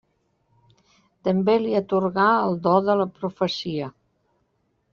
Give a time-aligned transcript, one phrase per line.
[1.27, 3.91] També li atorgà el do de la profecia.